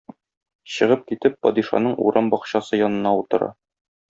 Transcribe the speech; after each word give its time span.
Чыгып 0.75 1.03
китеп 1.11 1.35
падишаның 1.47 1.95
урам 2.09 2.33
бакчасы 2.35 2.81
янына 2.85 3.15
утыра. 3.23 3.53